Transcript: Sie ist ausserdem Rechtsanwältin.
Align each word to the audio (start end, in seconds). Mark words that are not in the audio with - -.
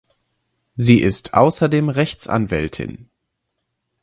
Sie 0.73 0.97
ist 0.99 1.35
ausserdem 1.35 1.89
Rechtsanwältin. 1.89 3.07